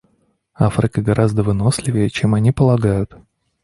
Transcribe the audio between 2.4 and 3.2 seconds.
полагают.